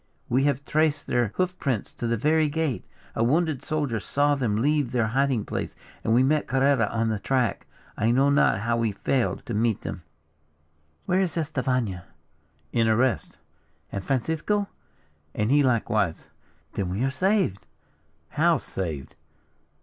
[0.29, 2.83] We have traced their hoof tracks to the very gate.
[3.15, 7.19] A wounded soldier saw them leave their hiding place, and we met Carrera on their
[7.19, 7.67] track.
[7.95, 10.01] I know not how we failed to meet them."
[11.05, 12.05] "Where is Estefania?"
[12.73, 13.37] "In arrest."
[13.91, 14.67] "And Francisco?"
[15.35, 16.25] "And he likewise."
[16.73, 17.67] "Then we are saved."
[18.29, 19.15] "How saved?"